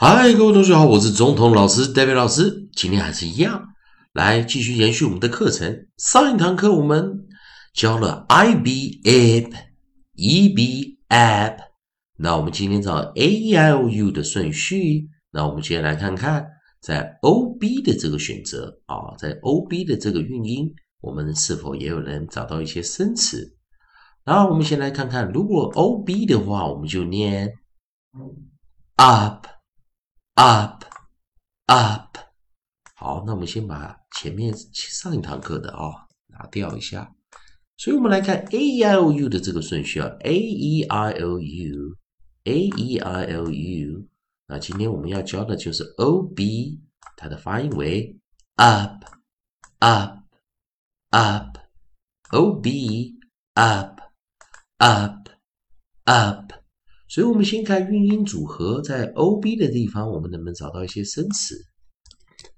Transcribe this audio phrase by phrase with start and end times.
[0.00, 2.68] 嗨，各位同学好，我是总统老师 David 老师。
[2.72, 3.64] 今天还是一样，
[4.12, 5.88] 来继续延续我们的课程。
[5.96, 7.26] 上一堂课我们
[7.74, 9.52] 教了 I B app、
[10.14, 11.56] E B app，
[12.16, 15.08] 那我们今天找 A E I O U 的顺序。
[15.32, 16.46] 那我们先来看看，
[16.80, 23.56] 在 O B 的这个选择啊，在 O B 的这个韵音，我们是否也有人找到一些生词？
[24.24, 27.52] 然后我们先来看看，如果 O B 的话，我们就念
[28.94, 29.48] up。
[30.38, 30.84] Up
[31.66, 32.16] up，
[32.94, 37.12] 好，那我们先把前面上一堂课的啊拿掉一下，
[37.76, 41.96] 所以我们来看 a e i o u 的这个顺序啊，a e i o u
[42.44, 44.06] a e i o u，
[44.46, 46.78] 那今天我们要教的就是 o b，
[47.16, 48.16] 它的发音为
[48.54, 49.04] up
[49.80, 50.18] up
[51.10, 51.58] up
[52.30, 53.18] o b
[53.54, 54.00] up
[54.78, 55.28] up
[56.04, 56.47] up。
[57.08, 61.56] 所以，我们先看韵音组合，在 O B 的地方，我们能不能找到一些生词？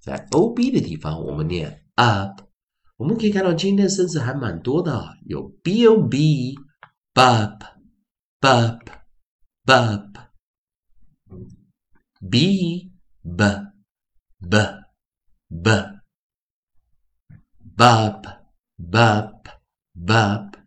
[0.00, 2.40] 在 O B 的地方，我们念 up。
[2.96, 6.54] 我们可以看到，今天的生词还蛮多的，有 B O B、
[7.12, 7.58] bub、
[8.40, 8.80] bub、
[9.64, 10.12] bub、
[12.30, 12.90] B、
[13.22, 13.40] b、
[14.40, 14.58] b、
[15.50, 15.68] b、
[17.76, 18.22] bub、
[18.90, 19.42] bub、
[19.94, 20.57] bub。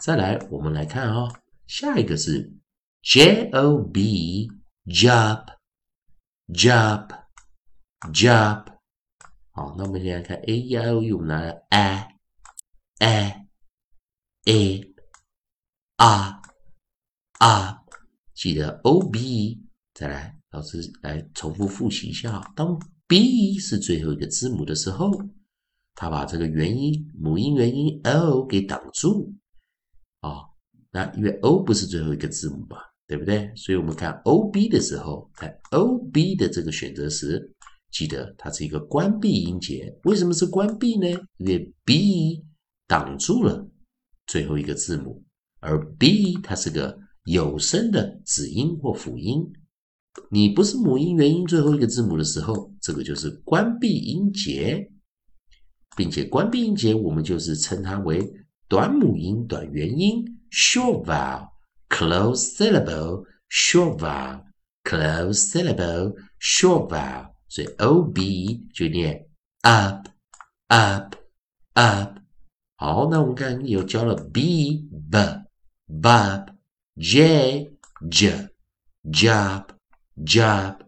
[0.00, 1.28] 再来，我们来看啊，
[1.66, 2.52] 下一个是
[3.02, 4.48] J O B
[4.86, 5.46] job
[6.48, 7.08] job
[8.12, 8.66] job。
[9.52, 12.08] 好，那我们现在看 A E I O U，我们拿了 a
[12.98, 13.46] a
[14.44, 14.94] a
[15.96, 16.42] r
[17.38, 17.78] r，
[18.34, 19.62] 记得 O B。
[19.94, 25.10] 再来，老师来重复复习一下，当 B 是最后一个字母的时候，
[25.94, 29.34] 它把这个元音母音元音 O 给挡住。
[30.26, 30.42] 啊，
[30.90, 33.52] 那因为 O 不是最后一个字母嘛，对不对？
[33.54, 37.52] 所以我们看 O B 的时候，在 O B 的这个选择时，
[37.92, 39.96] 记得它是一个关闭音节。
[40.04, 41.08] 为什么是关闭呢？
[41.38, 42.44] 因为 B
[42.88, 43.68] 挡住了
[44.26, 45.22] 最后一个字母，
[45.60, 49.44] 而 B 它是个有声的子音或辅音。
[50.30, 54.90] 你不是母音元音最后一个字母的时候，这个就是关闭音节，
[55.96, 58.26] 并且关闭音节我们就是称它为。
[58.68, 61.48] 短母音、短元音，short vowel、
[61.88, 64.42] close syllable、short vowel、
[64.82, 69.26] close syllable、short vowel，所以 o b 就念
[69.62, 70.08] up、
[70.68, 71.14] up、
[71.74, 72.18] up。
[72.76, 75.18] 好，那我们看又教了 b、b、
[75.88, 76.48] bub、
[76.96, 77.70] j、
[78.10, 78.48] j、
[79.04, 79.66] job、
[80.24, 80.78] job。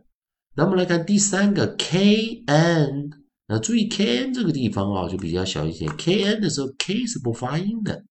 [0.57, 3.11] 那我们来看第三个 k、n。
[3.51, 5.89] 那注意 k n 这个地方啊，就比较小一些。
[5.97, 8.05] k n 的时候，k 是不发音的。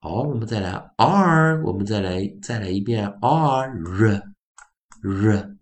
[0.00, 4.37] 好，我们再来 r，我们再来再来一遍 r。
[5.03, 5.57] r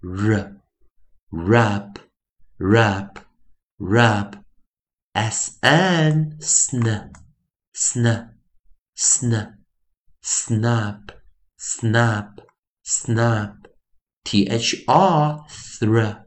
[0.00, 0.62] r
[1.30, 1.98] rap
[2.58, 3.18] rap
[3.78, 4.44] rap
[5.12, 7.10] s n sn
[7.74, 8.06] sn
[8.94, 9.56] sn
[10.22, 11.12] snap
[11.58, 12.40] snap
[12.84, 13.66] snap
[14.22, 16.24] t h r thr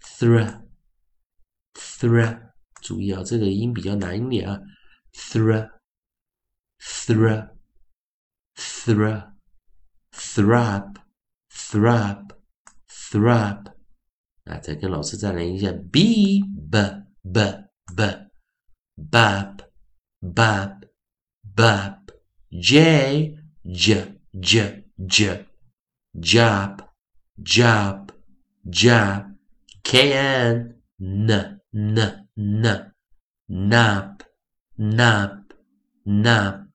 [0.00, 0.62] thr
[1.74, 4.60] thr 注意啊，这个音比较难一点啊，
[5.12, 5.70] thr
[6.78, 7.48] thr
[8.54, 9.22] thr
[11.72, 12.38] thrap thrap
[12.88, 13.72] thrap
[14.44, 16.78] 啊，再跟老师再来一下，b b
[17.22, 18.28] b b
[19.10, 19.58] bab
[20.20, 20.82] bab
[21.54, 22.08] bab
[22.50, 25.46] j j j j
[26.14, 26.78] job
[27.44, 28.08] job
[28.70, 29.36] job
[29.84, 31.98] kn n n
[32.34, 32.92] n
[33.46, 34.22] nap
[34.76, 35.52] nap
[36.04, 36.68] nap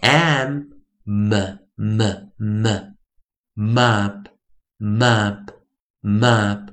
[0.00, 0.70] m
[1.04, 1.32] m
[1.76, 2.00] m
[2.38, 2.94] m
[3.58, 4.28] map,
[4.78, 5.50] map,
[6.02, 6.70] map.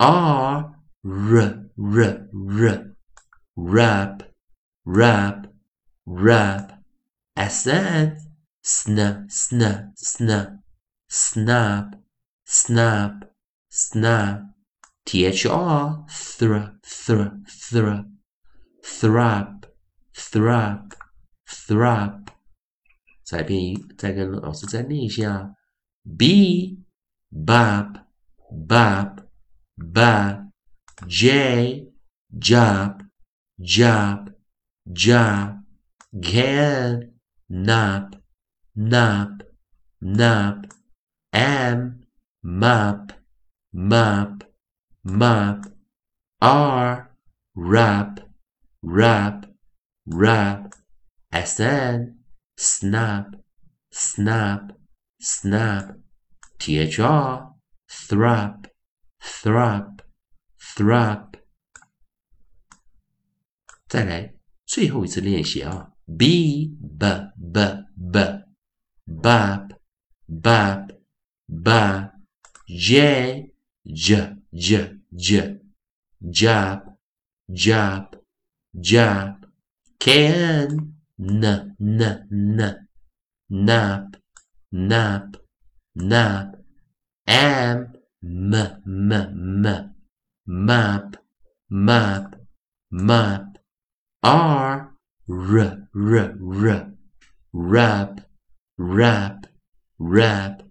[0.00, 0.74] R,
[1.04, 2.94] r, r, r.
[3.56, 4.22] Rap,
[4.84, 5.46] rap,
[6.06, 6.82] rap.
[7.36, 8.16] Sn,
[8.62, 10.58] sn, sn, sn.
[11.10, 11.94] Snap,
[12.44, 13.24] snap,
[13.70, 14.42] snap.
[15.06, 18.04] THR, thr, thr, thr.
[18.82, 19.66] Thrap,
[20.14, 20.94] thrap,
[21.46, 22.30] thrap.
[23.24, 25.54] 再变，再跟老师再念一下。
[26.05, 26.79] B,
[27.31, 27.97] bop,
[28.51, 29.21] bop,
[29.77, 30.39] bop.
[31.07, 31.87] J,
[32.37, 33.03] job,
[33.61, 34.31] job,
[34.91, 35.59] job.
[36.21, 37.11] Can,
[37.49, 38.15] nap,
[38.75, 39.43] nap,
[40.01, 40.65] nap,
[41.31, 42.03] M,
[42.43, 43.13] mop,
[43.73, 44.43] mop,
[45.03, 45.65] mop.
[46.41, 47.11] R,
[47.55, 48.19] rap,
[48.81, 49.45] rap,
[50.05, 50.73] rap.
[51.33, 52.19] SN,
[52.55, 53.35] snap,
[53.91, 54.71] snap,
[55.22, 55.96] snap
[56.58, 57.54] thr
[57.88, 58.66] thrap
[59.20, 60.02] thrap
[60.58, 61.34] thrap
[63.88, 64.34] 再来
[64.66, 66.66] 最后一次练习啊，b
[66.98, 67.06] b
[67.52, 68.44] b b
[69.06, 69.70] bab
[70.28, 70.90] bab
[71.48, 72.10] bab
[72.66, 73.50] j
[73.84, 75.60] j j j
[76.30, 76.82] jab
[77.48, 78.20] jab
[78.74, 79.48] jab
[79.98, 82.88] can n n n
[83.46, 84.16] nap
[84.73, 85.37] nap.
[85.95, 86.55] Nap.
[87.27, 87.93] Am
[88.23, 88.55] m.
[88.55, 89.11] M.
[89.11, 89.95] M.
[90.47, 91.17] Map.
[91.69, 92.35] Map.
[92.91, 93.57] Map.
[94.23, 94.95] R.
[95.29, 95.87] R.
[95.95, 96.35] R.
[96.41, 96.93] R.
[97.53, 98.21] Rap.
[98.77, 99.47] Rap.
[99.99, 100.63] Rap.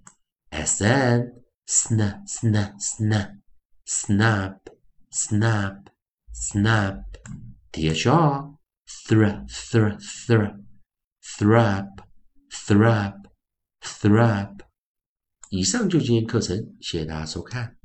[0.52, 1.32] SN.
[1.64, 3.38] Sna sna sna
[3.86, 4.68] snap.
[5.10, 5.90] Snap.
[6.32, 7.16] Snap
[7.72, 8.50] THR.
[9.06, 9.98] Thra thra
[11.22, 12.00] thrap.
[12.52, 13.31] Thrap
[13.82, 14.60] thrap
[15.50, 17.76] 以上就今天课程，谢谢大家收看。